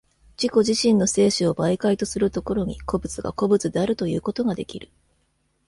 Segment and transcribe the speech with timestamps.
[0.35, 4.89] 自己自身の生死を媒介とする所に、個物が個物であるということができる。